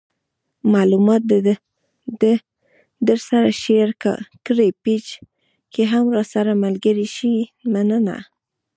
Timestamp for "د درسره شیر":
2.21-3.89